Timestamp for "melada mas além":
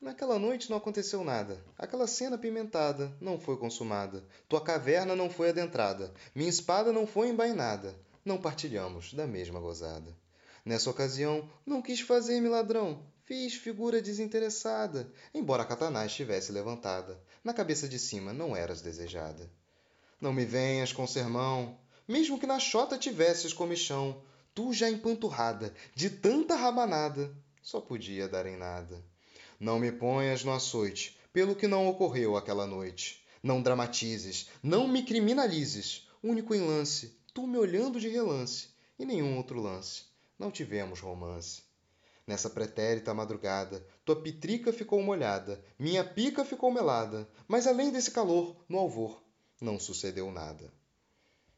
46.72-47.92